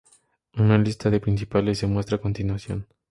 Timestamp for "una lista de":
0.55-1.17